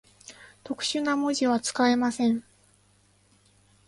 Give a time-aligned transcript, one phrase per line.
[0.63, 2.43] 特殊な文字は、使えません。